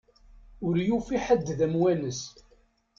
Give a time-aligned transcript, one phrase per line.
[0.65, 2.21] Ur yufi ḥedd d amwanes.